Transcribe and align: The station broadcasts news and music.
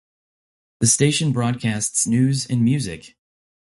The 0.79 0.87
station 0.87 1.31
broadcasts 1.31 2.07
news 2.07 2.47
and 2.47 2.63
music. 2.63 3.17